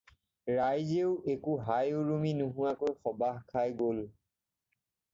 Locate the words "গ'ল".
3.85-4.05